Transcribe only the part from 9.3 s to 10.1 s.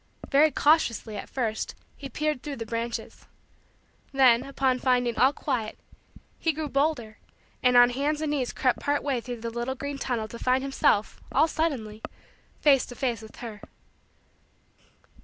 the little green